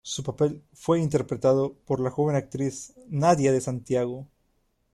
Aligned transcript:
Su 0.03 0.23
papel 0.23 0.63
fue 0.73 0.99
interpretado 0.99 1.75
por 1.85 1.99
la 1.99 2.09
joven 2.09 2.35
actriz 2.35 2.91
Nadia 3.09 3.51
de 3.51 3.61
Santiago. 3.61 4.27